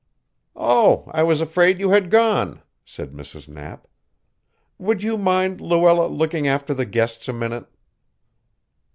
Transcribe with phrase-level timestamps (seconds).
[0.55, 3.47] "Oh, I was afraid you had gone," said Mrs.
[3.47, 3.87] Knapp.
[4.79, 7.67] "Would you mind, Luella, looking after the guests a minute?"